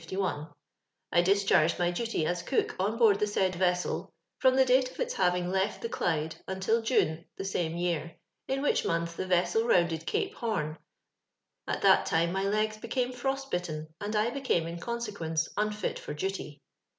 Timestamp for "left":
5.51-5.83